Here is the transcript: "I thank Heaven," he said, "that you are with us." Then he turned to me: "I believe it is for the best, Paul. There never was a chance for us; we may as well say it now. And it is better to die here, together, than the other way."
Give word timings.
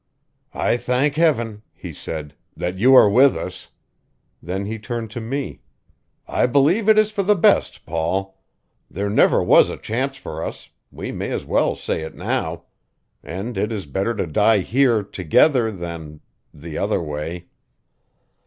"I 0.55 0.77
thank 0.77 1.13
Heaven," 1.15 1.61
he 1.75 1.93
said, 1.93 2.33
"that 2.57 2.79
you 2.79 2.95
are 2.95 3.07
with 3.07 3.37
us." 3.37 3.69
Then 4.41 4.65
he 4.65 4.79
turned 4.79 5.11
to 5.11 5.21
me: 5.21 5.61
"I 6.27 6.47
believe 6.47 6.89
it 6.89 6.97
is 6.97 7.11
for 7.11 7.21
the 7.21 7.35
best, 7.35 7.85
Paul. 7.85 8.41
There 8.89 9.11
never 9.11 9.43
was 9.43 9.69
a 9.69 9.77
chance 9.77 10.17
for 10.17 10.43
us; 10.43 10.69
we 10.91 11.11
may 11.11 11.29
as 11.29 11.45
well 11.45 11.75
say 11.75 12.01
it 12.01 12.15
now. 12.15 12.63
And 13.23 13.55
it 13.59 13.71
is 13.71 13.85
better 13.85 14.15
to 14.15 14.25
die 14.25 14.61
here, 14.61 15.03
together, 15.03 15.71
than 15.71 16.21
the 16.51 16.79
other 16.79 16.99
way." 16.99 17.45